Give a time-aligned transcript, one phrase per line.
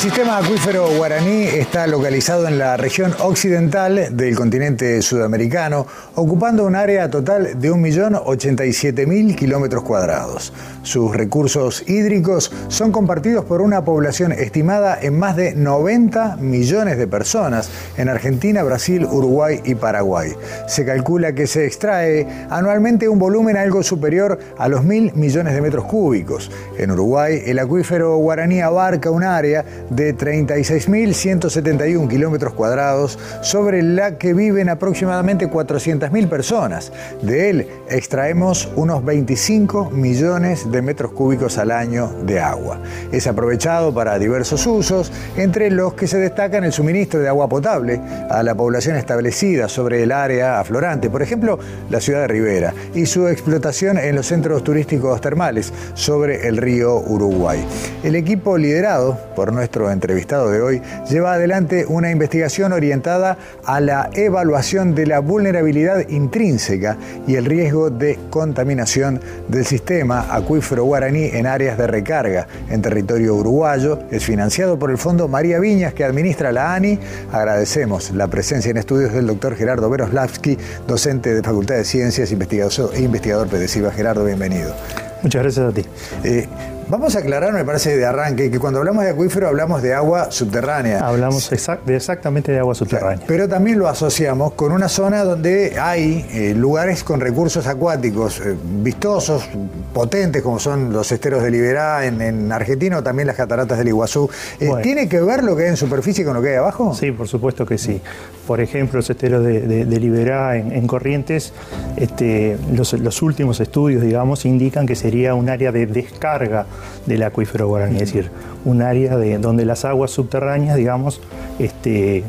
[0.00, 7.10] sistema acuífero guaraní está localizado en la región occidental del continente sudamericano, ocupando un área
[7.10, 10.54] total de 1.087.000 kilómetros cuadrados.
[10.84, 17.06] Sus recursos hídricos son compartidos por una población estimada en más de 90 millones de
[17.06, 20.32] personas en Argentina, Brasil, Uruguay y Paraguay.
[20.66, 25.60] Se calcula que se extrae anualmente un volumen algo superior a los mil millones de
[25.60, 26.50] metros cúbicos.
[26.78, 34.32] En Uruguay, el acuífero guaraní abarca un área de 36.171 kilómetros cuadrados, sobre la que
[34.32, 36.92] viven aproximadamente 400.000 personas.
[37.22, 42.80] De él extraemos unos 25 millones de metros cúbicos al año de agua.
[43.12, 48.00] Es aprovechado para diversos usos, entre los que se destacan el suministro de agua potable
[48.30, 51.58] a la población establecida sobre el área aflorante, por ejemplo,
[51.90, 56.96] la ciudad de Rivera, y su explotación en los centros turísticos termales sobre el río
[56.98, 57.64] Uruguay.
[58.02, 64.10] El equipo liderado por nuestro entrevistado de hoy lleva adelante una investigación orientada a la
[64.12, 71.46] evaluación de la vulnerabilidad intrínseca y el riesgo de contaminación del sistema acuífero guaraní en
[71.46, 74.00] áreas de recarga en territorio uruguayo.
[74.10, 76.98] Es financiado por el Fondo María Viñas que administra la ANI.
[77.32, 82.90] Agradecemos la presencia en estudios del doctor Gerardo Veroslavsky, docente de Facultad de Ciencias, investigador,
[82.94, 83.92] e investigador PEDESIVA.
[83.92, 84.74] Gerardo, bienvenido.
[85.22, 85.84] Muchas gracias a ti.
[86.24, 86.48] Eh,
[86.90, 90.32] Vamos a aclarar, me parece, de arranque, que cuando hablamos de acuífero hablamos de agua
[90.32, 90.98] subterránea.
[91.06, 93.24] Hablamos de exactamente de agua subterránea.
[93.28, 98.56] Pero también lo asociamos con una zona donde hay eh, lugares con recursos acuáticos eh,
[98.82, 99.48] vistosos,
[99.94, 104.28] potentes, como son los esteros de Liberá en, Argentina o también las cataratas del Iguazú.
[104.58, 106.92] Eh, ¿Tiene que ver lo que hay en superficie con lo que hay abajo?
[106.92, 108.02] Sí, por supuesto que sí.
[108.48, 111.52] Por ejemplo, los esteros de, Liberá en, Corrientes,
[111.96, 116.66] este, los, los últimos estudios, digamos, indican que sería un área de descarga
[117.06, 118.30] del acuífero guaraní, es decir,
[118.64, 121.20] un área de, donde las aguas subterráneas, digamos,
[121.58, 122.24] este,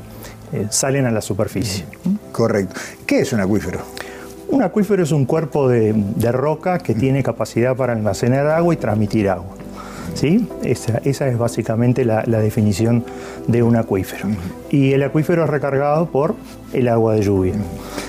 [0.54, 1.86] eh, salen a la superficie.
[2.32, 2.76] Correcto.
[3.06, 3.80] ¿Qué es un acuífero?
[4.50, 5.94] Un acuífero es un cuerpo de,
[6.32, 9.56] roca que tiene capacidad para almacenar agua y transmitir agua.
[10.14, 10.50] ¿Sí?
[10.62, 13.06] Esa, es básicamente la, definición
[13.48, 14.28] de un acuífero.
[14.70, 16.36] Y el acuífero es recargado por
[16.74, 17.54] el agua de lluvia.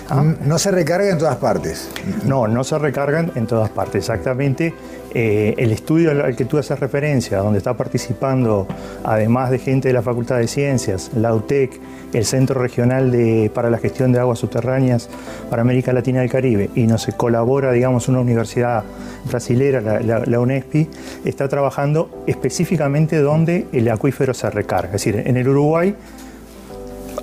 [0.09, 0.23] ¿Ah?
[0.45, 1.91] No se recarga en todas partes.
[2.25, 3.97] No, no se recargan en todas partes.
[4.03, 4.75] Exactamente
[5.15, 8.67] eh, el estudio al que tú haces referencia, donde está participando,
[9.05, 11.79] además de gente de la Facultad de Ciencias, la UTEC,
[12.15, 13.13] el Centro Regional
[13.53, 15.11] para la Gestión de Aguas Subterráneas
[15.51, 18.85] para América Latina y el Caribe, y nos colabora, digamos, una universidad
[19.25, 20.89] brasilera, la, UNESPI,
[21.27, 24.97] está trabajando específicamente donde el acuífero se recarga.
[24.97, 25.95] Es decir, en el Uruguay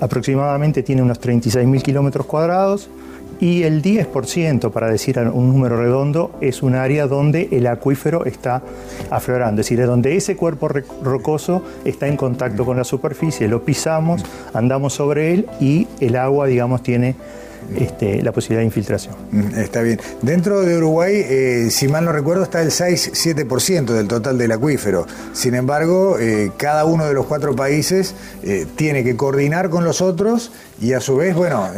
[0.00, 2.88] aproximadamente tiene unos 36.000 kilómetros cuadrados,
[3.40, 8.62] y el 10%, para decir un número redondo, es un área donde el acuífero está
[9.10, 14.22] aflorando, es decir, donde ese cuerpo rocoso está en contacto con la superficie, lo pisamos,
[14.52, 17.16] andamos sobre él y el agua, digamos, tiene
[17.76, 19.14] este, la posibilidad de infiltración.
[19.30, 20.00] Mm, está bien.
[20.22, 25.06] Dentro de Uruguay, eh, si mal no recuerdo, está el 6-7% del total del acuífero.
[25.32, 30.00] Sin embargo, eh, cada uno de los cuatro países eh, tiene que coordinar con los
[30.00, 31.68] otros y a su vez, bueno...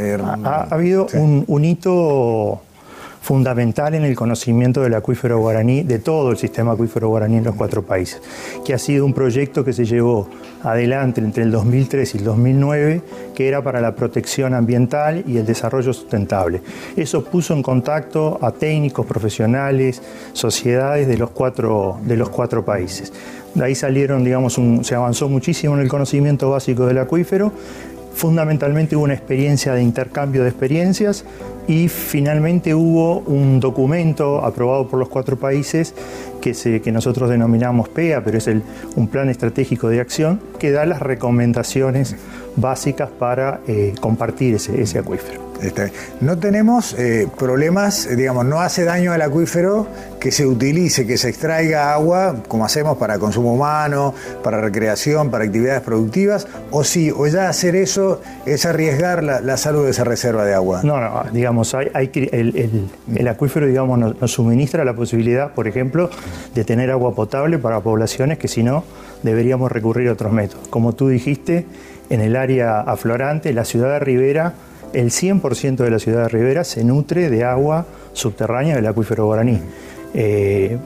[0.45, 2.63] Ha, habido un, un hito
[3.23, 7.55] fundamental en el conocimiento del acuífero guaraní, de todo el sistema acuífero guaraní en los
[7.55, 8.21] cuatro países,
[8.65, 10.29] que ha sido un proyecto que se llevó
[10.65, 13.03] adelante entre el 2003 y el 2009,
[13.35, 16.63] que era para la protección ambiental y el desarrollo sustentable.
[16.97, 23.13] Eso puso en contacto a técnicos, profesionales, sociedades de los cuatro, de los cuatro países.
[23.55, 27.53] De ahí salieron, digamos, se avanzó muchísimo en el conocimiento básico del acuífero,
[28.15, 31.25] fundamentalmente hubo una experiencia de intercambio de experiencias
[31.69, 35.95] y finalmente hubo un documento aprobado por los cuatro países
[36.41, 38.51] que, nosotros denominamos PEA, pero es
[38.97, 42.17] un plan estratégico de acción que da las recomendaciones
[42.57, 45.52] básicas para eh, compartir ese acuífero.
[46.21, 49.87] No tenemos eh, problemas, digamos, no hace daño al acuífero
[50.19, 55.45] que se utilice, que se extraiga agua, como hacemos para consumo humano, para recreación, para
[55.45, 60.45] actividades productivas, o sí, o ya hacer eso es arriesgar la, salud de esa reserva
[60.45, 60.81] de agua.
[60.83, 66.11] No, no, digamos, hay, el, acuífero, digamos, nos, suministra la posibilidad, por ejemplo,
[66.55, 68.85] de tener agua potable para poblaciones que si no,
[69.23, 70.69] deberíamos recurrir a otros métodos.
[70.69, 71.67] Como tú dijiste,
[72.11, 74.55] en el área aflorante, la ciudad de Rivera,
[74.93, 79.61] el 100% de la ciudad de Rivera se nutre de agua subterránea del acuífero guaraní,
[80.15, 80.79] eh,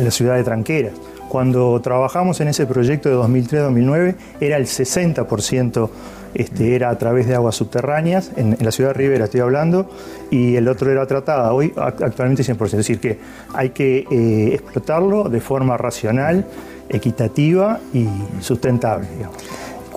[0.00, 0.92] la ciudad de Tranqueras.
[1.28, 5.90] Cuando trabajamos en ese proyecto de 2003-2009, era el 60%
[6.34, 9.90] este, era a través de aguas subterráneas, en, la ciudad de Rivera estoy hablando,
[10.30, 11.52] y el otro era tratada.
[11.52, 12.64] Hoy actualmente 100%.
[12.66, 13.18] Es decir, que
[13.54, 16.46] hay que eh, explotarlo de forma racional,
[16.88, 18.06] equitativa y
[18.40, 19.08] sustentable.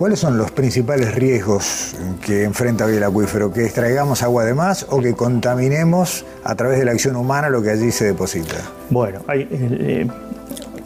[0.02, 1.96] ¿Cuáles son los principales riesgos
[2.26, 3.54] que enfrenta hoy el acuífero?
[3.54, 7.62] ¿Que extraigamos agua de más o que contaminemos a través de la acción humana lo
[7.62, 8.56] que allí se deposita?
[8.90, 10.08] Bueno, hay, eh,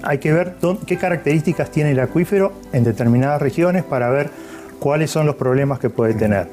[0.03, 4.31] hay que ver qué características tiene el acuífero en determinadas regiones para ver
[4.79, 6.49] cuáles son los problemas que puede tener.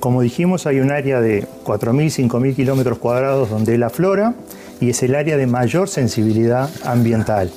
[0.00, 4.32] Como dijimos, hay un área de 4.000, 5.000 kilómetros cuadrados donde él aflora
[4.80, 7.52] y es el área de mayor sensibilidad ambiental.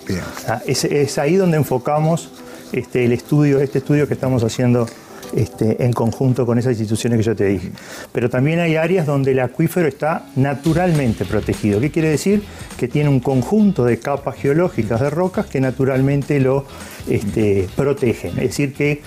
[0.49, 2.29] Ah, es, ahí donde enfocamos
[2.71, 4.87] este, el estudio, este estudio que estamos haciendo
[5.33, 7.71] este, en conjunto con esas instituciones que yo te dije.
[8.11, 11.79] Pero también hay áreas donde el acuífero está naturalmente protegido.
[11.79, 12.43] ¿Qué quiere decir?
[12.77, 16.65] Que tiene un conjunto de capas geológicas de rocas que naturalmente lo
[17.07, 18.31] este, protegen.
[18.39, 19.01] Es decir, que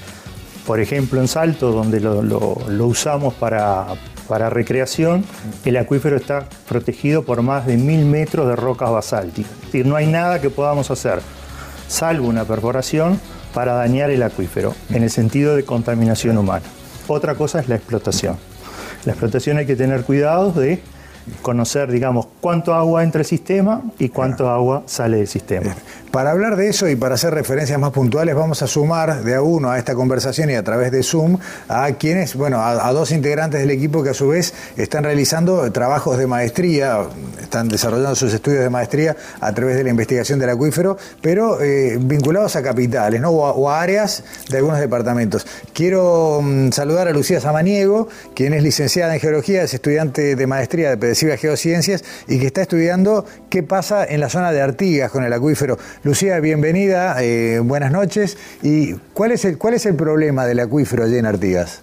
[0.67, 3.97] por ejemplo, en Salto, donde lo, usamos para,
[4.49, 5.25] recreación,
[5.65, 9.53] el acuífero está protegido por más de mil metros de rocas basálticas.
[9.53, 11.21] Es decir, no hay nada que podamos hacer,
[11.89, 13.21] salvo una perforación,
[13.55, 16.65] para dañar el acuífero, en el sentido de contaminación humana.
[17.09, 18.37] Otra cosa es la explotación.
[19.05, 20.81] La explotación hay que tener cuidado de
[21.43, 25.75] conocer, digamos, cuánto agua entra al sistema y cuánto agua sale del sistema.
[26.13, 29.41] Para hablar de eso y para hacer referencias más puntuales, vamos a sumar de a
[29.41, 31.39] uno a esta conversación y a través de Zoom
[31.69, 36.19] a quienes, bueno, a, dos integrantes del equipo que a su vez están realizando trabajos
[36.19, 36.99] de maestría,
[37.41, 41.97] están desarrollando sus estudios de maestría a través de la investigación del acuífero, pero eh,
[41.99, 43.31] vinculados a capitales ¿no?
[43.31, 45.47] o, a, áreas de algunos departamentos.
[45.73, 50.91] Quiero mm, saludar a Lucía Samaniego, quien es licenciada en Geología, es estudiante de maestría
[50.91, 55.25] de Pedesiva Geociencias y que está estudiando qué pasa en la zona de Artigas con
[55.25, 55.77] el acuífero.
[56.05, 58.39] Lucía, bienvenida, eh, buenas noches.
[58.63, 61.83] ¿Y cuál es, el, cuál es el problema del acuífero allí en Artigas?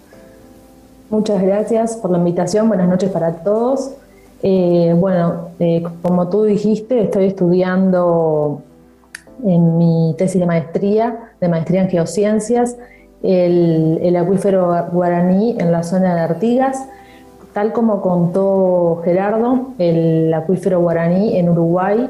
[1.12, 3.92] Muchas gracias por la invitación, buenas noches para todos.
[4.42, 8.64] Eh, bueno, eh, como tú dijiste, estoy estudiando
[9.46, 12.78] en mi tesis de maestría, de maestría en geociencias,
[13.22, 16.80] el, el acuífero guaraní en la zona de Artigas.
[17.54, 22.10] Tal como contó Gerardo, el acuífero guaraní en Uruguay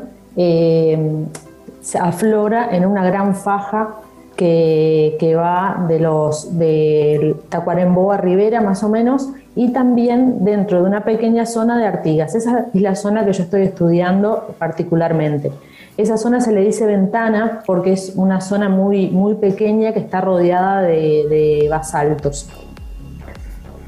[1.81, 3.95] se aflora en una gran faja
[4.35, 10.87] que, va de los de Tacuarembó a Rivera más o menos y también dentro de
[10.87, 12.35] una pequeña zona de Artigas.
[12.35, 15.51] Esa es la zona que yo estoy estudiando particularmente.
[15.97, 20.21] Esa zona se le dice ventana porque es una zona muy, muy pequeña que está
[20.21, 22.47] rodeada de, basaltos.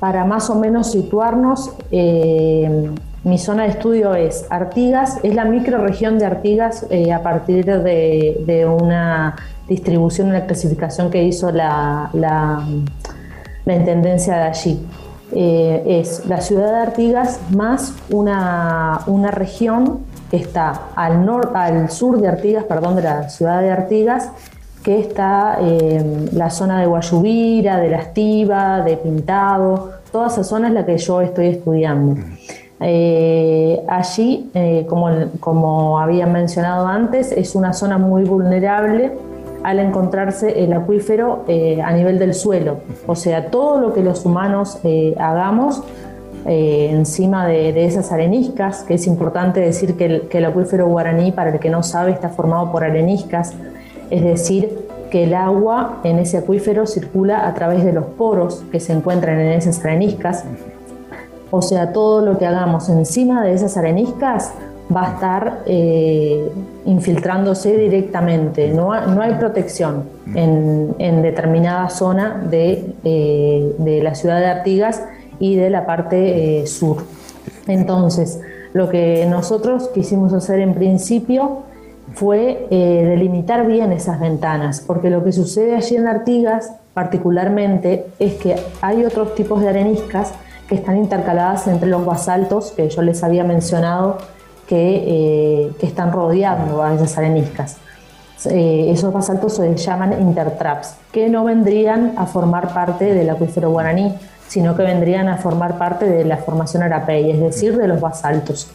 [0.01, 2.89] Para más o menos situarnos, eh,
[3.23, 8.65] mi zona de estudio es Artigas, es la microregión de Artigas eh, a partir de,
[8.81, 9.35] una
[9.67, 12.65] distribución, una clasificación que hizo la, la,
[13.67, 14.87] Intendencia de allí.
[15.33, 19.99] Eh, es la ciudad de Artigas más una, una región
[20.31, 24.31] que está al, al sur de Artigas, perdón, de la ciudad de Artigas,
[24.83, 30.67] que está eh, la zona de Guayubira, de La Estiva, de Pintado, toda esa zona
[30.67, 32.21] es la que yo estoy estudiando.
[32.83, 39.11] Eh, allí, eh, como, como había mencionado antes, es una zona muy vulnerable
[39.63, 42.79] al encontrarse el acuífero eh, a nivel del suelo.
[43.05, 44.79] O sea, todo lo que los humanos
[45.19, 45.83] hagamos
[46.43, 51.51] encima de, esas areniscas, que es importante decir que el, que el acuífero guaraní, para
[51.51, 53.53] el que no sabe, está formado por areniscas,
[54.11, 54.69] es decir,
[55.09, 59.39] que el agua en ese acuífero circula a través de los poros que se encuentran
[59.39, 60.45] en esas areniscas
[61.51, 64.53] o sea, todo lo que hagamos encima de esas areniscas
[64.93, 66.49] va a estar eh,
[66.85, 68.69] infiltrándose directamente.
[68.69, 75.03] No, hay protección en, determinada zona eh, de, la ciudad de Artigas
[75.39, 77.03] y de la parte eh, sur.
[77.67, 78.39] Entonces,
[78.73, 81.63] lo que nosotros quisimos hacer en principio
[82.13, 88.55] fue delimitar bien esas ventanas, porque lo que sucede allí en Artigas particularmente es que
[88.81, 90.33] hay otros tipos de areniscas
[90.67, 94.17] que están intercaladas entre los basaltos que yo les había mencionado
[94.67, 97.75] que, eh, están rodeando a esas areniscas.
[98.45, 104.15] Eh, esos basaltos se llaman intertraps, que no vendrían a formar parte del acuífero guaraní,
[104.47, 108.71] sino que vendrían a formar parte de la formación arapey, es decir, de los basaltos.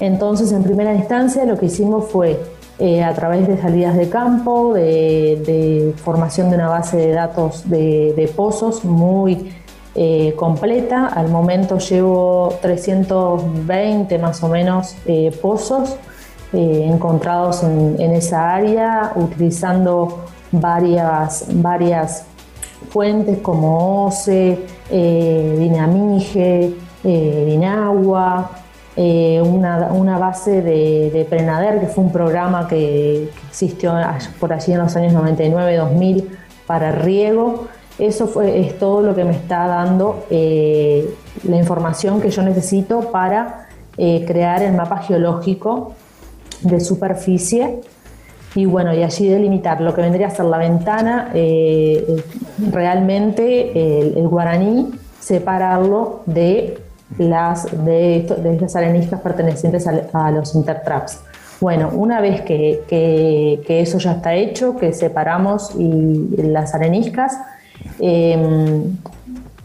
[0.00, 2.38] Entonces, en primera instancia, lo que hicimos fue,
[2.78, 8.30] eh, a través de salidas de campo, de, formación de una base de datos de,
[8.36, 9.50] pozos muy
[9.94, 15.96] eh, completa, al momento llevo 320 más o menos eh, pozos
[16.52, 22.24] encontrados en, esa área, utilizando varias, varias
[22.90, 24.58] fuentes como OCE,
[24.90, 26.74] Dinamige,
[28.98, 33.92] eh, una, base de, Prenader, que fue un programa que, existió
[34.40, 36.24] por allí en los años 99-2000
[36.66, 37.68] para riego.
[37.98, 43.10] Eso fue, es todo lo que me está dando eh, la información que yo necesito
[43.10, 45.92] para eh, crear el mapa geológico
[46.62, 47.80] de superficie
[48.54, 51.30] y bueno, y allí delimitar lo que vendría a ser la ventana,
[52.72, 56.85] realmente el guaraní, separarlo de
[57.18, 61.20] las, de, estas areniscas pertenecientes a, los intertraps.
[61.60, 67.38] Bueno, una vez que, eso ya está hecho, que separamos y las areniscas,
[67.98, 68.96] em,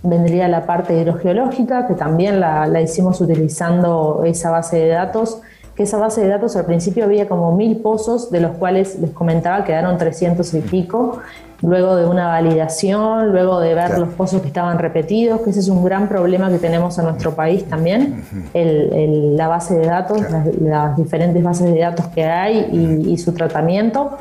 [0.03, 5.41] vendría la parte hidrogeológica, que también la, hicimos utilizando esa base de datos,
[5.75, 9.11] que esa base de datos al principio había como mil pozos, de los cuales les
[9.11, 11.19] comentaba quedaron 300 y pico,
[11.61, 15.69] luego de una validación, luego de ver los pozos que estaban repetidos, que ese es
[15.69, 18.23] un gran problema que tenemos en nuestro país también,
[18.53, 20.19] la base de datos,
[20.59, 24.17] las, diferentes bases de datos que hay y, su tratamiento.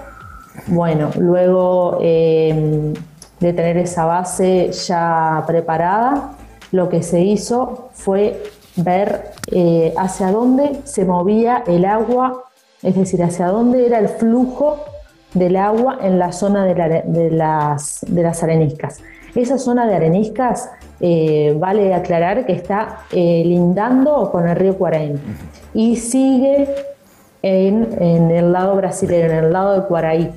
[0.66, 2.92] Bueno, luego eh,
[3.40, 6.32] de tener esa base ya preparada,
[6.72, 8.42] lo que se hizo fue
[8.76, 12.44] ver eh, hacia dónde se movía el agua,
[12.82, 14.84] es decir, hacia dónde era el flujo
[15.34, 19.00] del agua en la zona de, las, de las areniscas.
[19.34, 25.18] Esa zona de areniscas, eh, vale aclarar que está eh, lindando con el río Cuaraín
[25.72, 26.68] y sigue
[27.42, 30.30] en, el lado brasileño, en el lado de Cuaraí.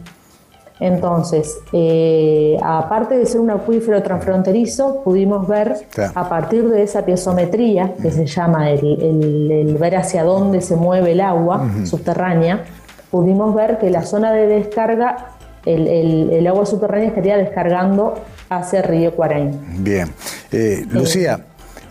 [0.80, 5.76] Entonces, eh, aparte de ser un acuífero transfronterizo, pudimos ver
[6.16, 11.22] a partir de esa piezometría, que se llama el, ver hacia dónde se mueve el
[11.22, 12.66] agua subterránea,
[13.12, 18.16] pudimos ver que la zona de descarga, el, agua subterránea estaría descargando
[18.50, 19.84] hacia el río Cuaraín.
[19.84, 20.12] Bien.
[20.52, 21.40] Eh, Lucía,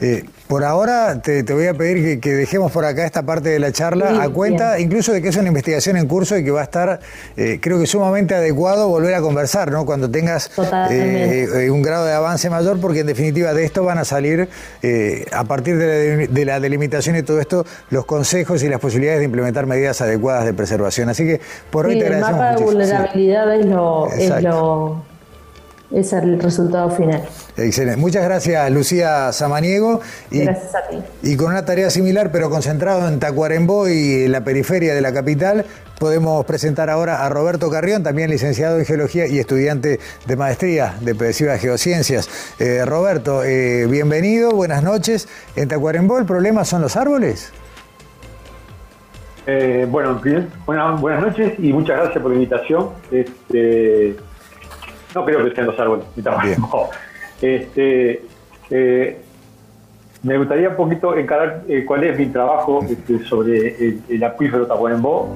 [0.01, 3.73] eh, por ahora te, voy a pedir que, dejemos por acá esta parte de la
[3.73, 6.65] charla a cuenta, incluso de que es una investigación en curso y que va a
[6.65, 7.01] estar,
[7.39, 9.87] eh, creo que sumamente adecuado volver a conversar, ¿no?
[9.87, 10.51] Cuando tengas
[10.91, 14.47] eh, eh, un grado de avance mayor, porque en definitiva de esto van a salir,
[15.33, 19.65] a partir de la, delimitación y todo esto, los consejos y las posibilidades de implementar
[19.65, 21.09] medidas adecuadas de preservación.
[21.09, 21.41] Así que
[21.71, 22.29] por hoy te agradecemos.
[22.29, 23.65] El mapa de vulnerabilidad es
[24.45, 25.12] lo
[25.95, 27.23] es el resultado final.
[27.57, 28.01] Excelente.
[28.01, 30.01] Muchas gracias, Lucía Samaniego.
[30.31, 30.99] Y, gracias a ti.
[31.23, 35.65] Y con una tarea similar, pero concentrado en Tacuarembó y la periferia de la capital,
[35.99, 41.15] podemos presentar ahora a Roberto Carrión, también licenciado en Geología y estudiante de maestría de
[41.15, 42.29] Pedesiva Geociencias.
[42.59, 45.29] Eh, Roberto, eh, bienvenido, buenas noches.
[45.57, 47.53] En Tacuarembó, ¿el problema son los árboles?
[49.47, 50.21] Eh, bueno,
[50.67, 52.91] buenas, buenas noches y muchas gracias por la invitación.
[53.11, 54.17] Este,
[55.15, 56.07] no creo que sean los árboles.
[57.43, 58.23] Este,
[58.71, 59.21] eh,
[60.23, 65.35] me gustaría un poquito encarar eh, cuál es mi trabajo este, sobre el, acuífero Tacuarembó,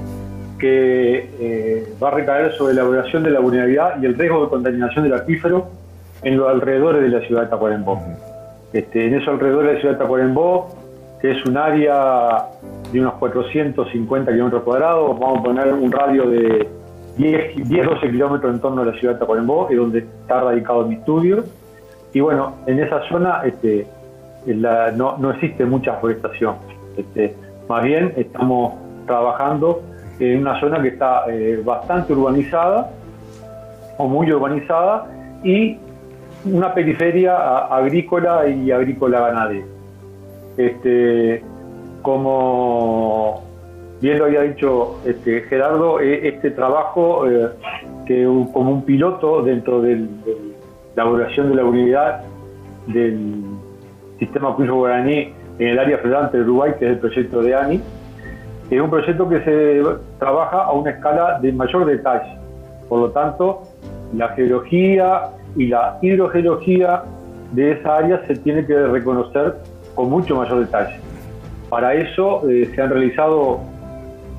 [0.56, 4.50] que eh, va a recaer sobre la elaboración de la vulnerabilidad y el riesgo de
[4.50, 5.66] contaminación del acuífero
[6.22, 8.00] en los alrededores de la ciudad de Tacuarembó.
[8.72, 10.76] Este, en esos alrededores de la ciudad de Tacuarembó,
[11.20, 12.46] que es un área
[12.92, 16.68] de unos 450 kilómetros cuadrados, vamos a poner un radio de
[17.18, 21.44] 10-12 kilómetros en torno a la ciudad de Tacuarembó, es donde está radicado mi estudio.
[22.12, 23.86] Y bueno, en esa zona este,
[24.46, 26.56] no, existe mucha forestación.
[26.96, 27.34] Este,
[27.68, 28.74] más bien estamos
[29.06, 29.82] trabajando
[30.18, 32.90] en una zona que está eh, bastante urbanizada
[33.98, 35.06] o muy urbanizada
[35.42, 35.78] y
[36.44, 39.66] una periferia agrícola y agrícola ganadera.
[40.56, 41.42] Este,
[42.02, 43.45] como
[44.00, 47.48] bien lo había dicho este, Gerardo, eh, este trabajo eh,
[48.06, 49.96] que como un piloto dentro de
[50.94, 52.24] la elaboración de la unidad
[52.86, 53.42] del
[54.18, 57.80] sistema Cuyo Guaraní en el área florante de Uruguay, que es el proyecto de ANI,
[58.70, 59.82] es un proyecto que se
[60.18, 62.36] trabaja a una escala de mayor detalle.
[62.88, 63.62] Por lo tanto,
[64.14, 67.04] la geología y la hidrogeología
[67.52, 69.54] de esa área se tiene que reconocer
[69.94, 70.96] con mucho mayor detalle.
[71.70, 73.60] Para eso eh, se han realizado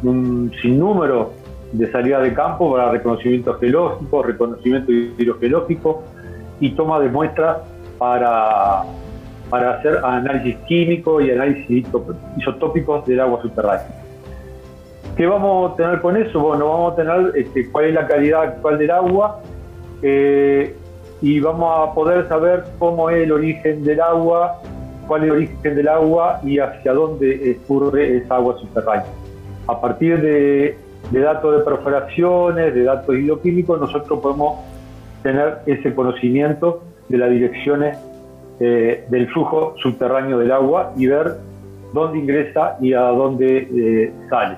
[0.03, 1.31] un sinnúmero
[1.71, 6.03] de salidas de campo para reconocimiento geológico, reconocimiento hidrogeológico
[6.59, 7.57] y toma de muestras
[7.97, 8.83] para,
[9.49, 11.85] para hacer análisis químico y análisis
[12.37, 13.87] isotópicos del agua subterránea.
[15.15, 16.39] ¿Qué vamos a tener con eso?
[16.39, 19.41] Bueno, vamos a tener este, cuál es la calidad actual del agua
[20.03, 20.75] eh,
[21.21, 24.61] y vamos a poder saber cómo es el origen del agua,
[25.07, 29.07] cuál es el origen del agua y hacia dónde escurre esa agua subterránea.
[29.67, 30.77] A partir de,
[31.11, 34.59] datos de perforaciones, de datos hidroquímicos, nosotros podemos
[35.23, 37.97] tener ese conocimiento de las direcciones
[38.59, 41.35] eh, del flujo subterráneo del agua y ver
[41.93, 44.57] dónde ingresa y a dónde eh, sale.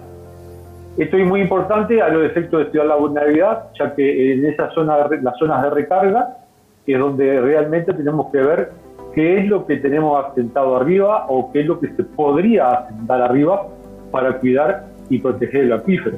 [0.98, 4.70] Esto es muy importante a los efectos de estudiar la vulnerabilidad, ya que en esa
[4.72, 6.38] zona, las zonas de recarga,
[6.86, 8.72] es donde realmente tenemos que ver
[9.14, 13.22] qué es lo que tenemos asentado arriba o qué es lo que se podría asentar
[13.22, 13.68] arriba
[14.12, 16.18] para cuidar y proteger el acuífero,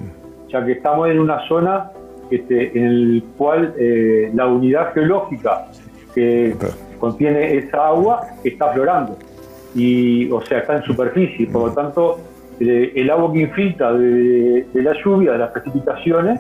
[0.50, 1.92] ya que estamos en una zona
[2.30, 5.68] este, en la cual eh, la unidad geológica
[6.14, 6.56] que
[7.00, 9.18] contiene esa agua está aflorando,
[9.76, 12.20] y, o sea, está en superficie, por lo tanto,
[12.60, 16.40] el agua que infiltra de, la lluvia, de las precipitaciones,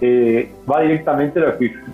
[0.00, 1.86] eh, va directamente al acuífero.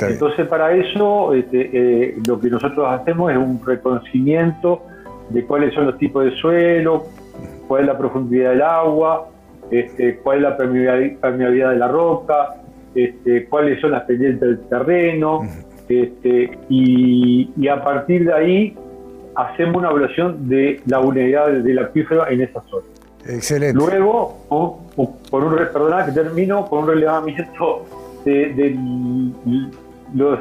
[0.00, 4.82] Entonces, para eso, este, eh, lo que nosotros hacemos es un reconocimiento
[5.30, 7.04] de cuáles son los tipos de suelo,
[7.66, 9.28] cuál es la profundidad del agua,
[9.70, 12.56] este, cuál es la permeabilidad de la roca,
[12.94, 15.40] este, cuáles son las pendientes del terreno,
[15.88, 18.76] este, y, a partir de ahí
[19.34, 22.86] hacemos una evaluación de la vulnerabilidad del acuífero en esa zona.
[23.28, 23.74] Excelente.
[23.74, 24.38] Luego,
[25.30, 27.84] por, un, perdona que termino, con un relevamiento
[28.24, 28.76] de,
[30.14, 30.38] los,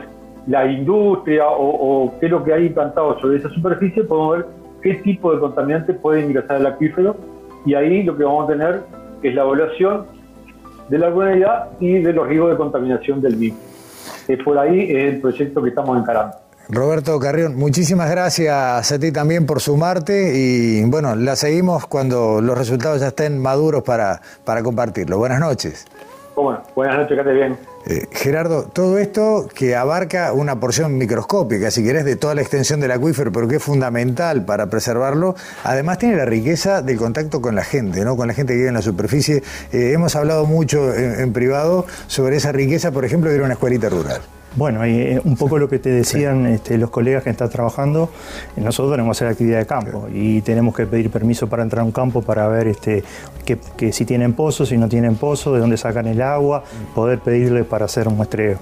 [0.48, 4.46] la industria o, qué es lo que hay implantado sobre esa superficie, podemos ver
[4.86, 7.18] qué tipo de contaminante puede ingresar al acuífero
[7.65, 8.84] y ahí lo que vamos a tener
[9.24, 10.06] es la evaluación
[10.89, 13.58] de la vulnerabilidad y de los riesgos de contaminación del mismo.
[14.27, 16.36] Es por ahí el proyecto que estamos encarando.
[16.70, 22.56] Roberto Carrión, muchísimas gracias a ti también por sumarte y bueno, la seguimos cuando los
[22.56, 25.18] resultados ya estén maduros para, para compartirlo.
[25.18, 25.88] Buenas noches.
[26.36, 27.58] Buenas noches, que bien.
[27.88, 32.80] Eh, Gerardo, todo esto que abarca una porción microscópica, si querés, de toda la extensión
[32.80, 37.55] del acuífero, pero que es fundamental para preservarlo, además tiene la riqueza del contacto con
[37.55, 38.18] la gente, ¿no?
[38.18, 39.44] con la gente que vive en la superficie.
[39.72, 43.53] Eh, hemos hablado mucho en, privado sobre esa riqueza, por ejemplo, de ir a una
[43.53, 44.22] escuelita rural.
[44.55, 48.09] Bueno, y eh, un poco lo que te decían este, los colegas que están trabajando,
[48.55, 51.81] eh, nosotros tenemos que hacer actividad de campo y tenemos que pedir permiso para entrar
[51.81, 53.03] a un campo para ver este,
[53.44, 56.63] que, si tienen pozo, si no tienen pozo, de dónde sacan el agua,
[56.94, 58.57] poder pedirle para hacer un muestreo.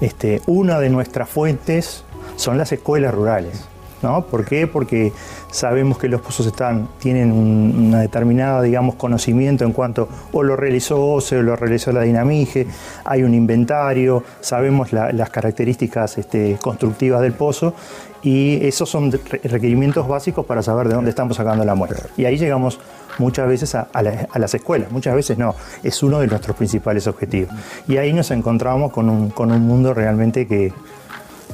[0.00, 2.04] Este, una de nuestras fuentes
[2.36, 3.68] son las escuelas rurales.
[4.02, 4.22] ¿No?
[4.26, 4.66] ¿Por qué?
[4.66, 5.12] Porque
[5.50, 6.52] sabemos que los pozos
[6.98, 12.02] tienen una determinada, digamos, conocimiento en cuanto o lo realizó OCE o lo realizó la
[12.02, 12.66] Dinamige,
[13.04, 17.74] hay un inventario, sabemos las características este, constructivas del pozo
[18.22, 22.08] y esos son requerimientos básicos para saber de dónde estamos sacando la muestra.
[22.16, 22.78] Y ahí llegamos
[23.18, 27.52] muchas veces a, las escuelas, muchas veces no, es uno de nuestros principales objetivos.
[27.88, 30.72] Y ahí nos encontramos con un, con un mundo realmente que,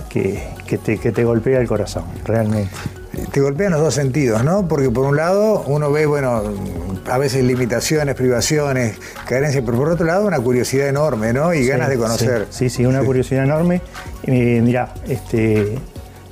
[0.09, 0.79] que,
[1.13, 2.71] te, golpea el corazón, realmente.
[3.33, 4.69] Te golpea en los dos sentidos, ¿no?
[4.69, 6.43] Porque por un lado uno ve, bueno,
[7.07, 11.53] a veces limitaciones, privaciones, carencias, pero por otro lado una curiosidad enorme, ¿no?
[11.53, 12.47] Y ganas de conocer.
[12.51, 13.83] Sí, sí, una curiosidad enorme.
[14.25, 15.79] Eh, mira, este,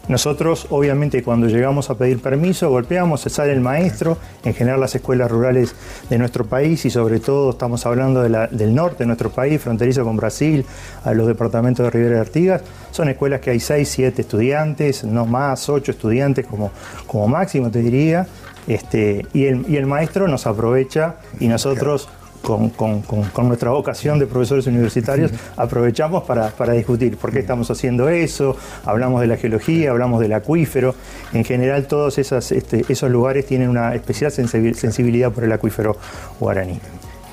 [0.08, 4.94] nosotros, obviamente, cuando llegamos a pedir permiso, golpeamos, se sale el maestro, en general las
[4.94, 5.74] escuelas rurales
[6.08, 10.16] de nuestro país y sobre todo estamos hablando del norte de nuestro país, fronterizo con
[10.16, 10.64] Brasil,
[11.04, 15.26] a los departamentos de Rivera de Artigas, son escuelas que hay 6, 7 estudiantes, no
[15.26, 16.70] más, 8 estudiantes como,
[17.06, 18.26] como máximo, te diría,
[18.68, 22.08] este, y, el, y el maestro nos aprovecha y nosotros
[22.46, 29.20] con, nuestra vocación de profesores universitarios, aprovechamos para, discutir por qué estamos haciendo eso, hablamos
[29.20, 30.94] de la geología, hablamos del acuífero,
[31.32, 35.96] en general todos este, esos lugares tienen una especial sensibilidad por el acuífero
[36.38, 36.78] guaraní.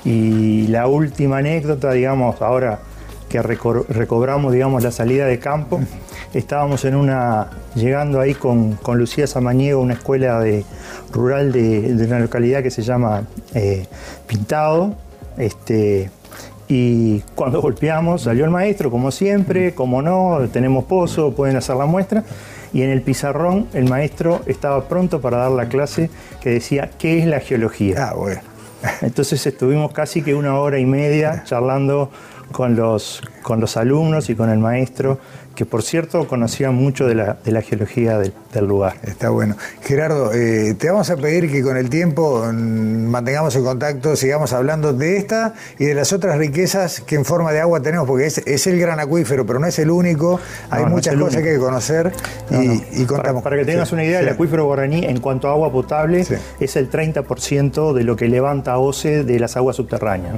[0.04, 2.80] Y la última anécdota, digamos, ahora
[3.28, 5.80] que recobramos, digamos, la salida de campo,
[6.34, 10.64] estábamos en una, llegando ahí con, Lucía Samaniego, una escuela de,
[11.12, 13.22] rural de, una localidad que se llama
[13.54, 13.86] eh,
[14.26, 14.94] Pintado,
[15.36, 16.10] este,
[16.68, 21.86] y cuando golpeamos, salió el maestro, como siempre, como no, tenemos pozo, pueden hacer la
[21.86, 22.24] muestra.
[22.72, 27.20] Y en el pizarrón el maestro estaba pronto para dar la clase que decía, ¿qué
[27.20, 28.08] es la geología?
[28.08, 28.40] Ah, bueno.
[29.02, 32.10] Entonces estuvimos casi que una hora y media charlando
[32.50, 35.18] con los, con los alumnos y con el maestro,
[35.54, 38.32] que por cierto conocía mucho de la, de la geología del,
[38.66, 38.96] lugar.
[39.02, 39.56] Está bueno.
[39.82, 44.52] Gerardo, eh, te vamos a pedir que con el tiempo mm, mantengamos el contacto, sigamos
[44.52, 48.26] hablando de esta y de las otras riquezas que en forma de agua tenemos, porque
[48.26, 51.60] es, el gran acuífero, pero no es el único, hay muchas cosas que hay que
[51.60, 52.12] conocer
[52.50, 53.42] y, contamos.
[53.42, 56.24] Para, que tengas una idea, el acuífero guaraní en cuanto a agua potable
[56.60, 60.36] es el 30% de lo que levanta OCE de las aguas subterráneas.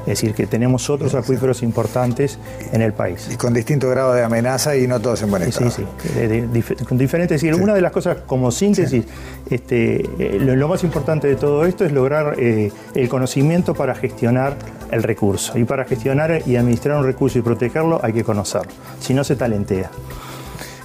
[0.00, 2.37] Es decir, que tenemos otros acuíferos importantes
[2.72, 3.28] en el país.
[3.32, 5.70] Y con distinto grado de amenaza y no todos en buen estado.
[5.70, 7.42] Sí, sí, con diferentes.
[7.42, 9.04] Y una de las cosas como síntesis,
[9.50, 14.56] este, eh, lo, más importante de todo esto es lograr eh, el conocimiento para gestionar
[14.90, 15.58] el recurso.
[15.58, 18.72] Y para gestionar y administrar un recurso y protegerlo hay que conocerlo.
[19.00, 19.90] Si no, se talentea.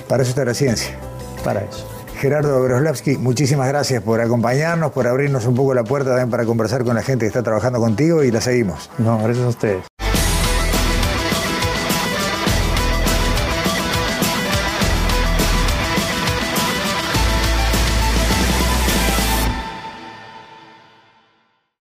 [0.07, 0.95] Para eso está la ciencia.
[1.43, 1.87] Para eso.
[2.23, 6.85] Gerardo Broslavsky, muchísimas gracias por acompañarnos, por abrirnos un poco la puerta también para conversar
[6.85, 8.89] con la gente que está trabajando contigo y la seguimos.
[8.97, 9.92] No, gracias a ustedes.